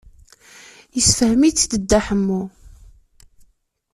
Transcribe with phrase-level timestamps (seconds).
[0.95, 2.43] Yessefhem-itt-id Dda Ḥemmu.